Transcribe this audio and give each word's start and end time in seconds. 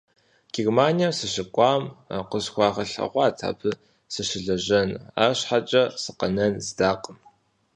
Германием 0.55 1.11
сыщыкӀуам 1.19 1.83
къысхуагъэлъэгъуат 2.29 3.37
абы 3.49 3.71
сыщылэжьэну, 4.13 5.01
арщхьэкӀэ 5.23 5.83
сыкъэнэн 6.01 6.53
здакъым. 6.65 7.17